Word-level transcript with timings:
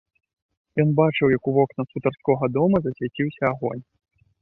Ён 0.83 0.89
бачыў, 1.01 1.27
як 1.37 1.43
у 1.53 1.53
вокнах 1.59 1.87
хутарскога 1.93 2.53
дома 2.59 2.77
засвяціўся 2.89 3.43
агонь. 3.55 3.83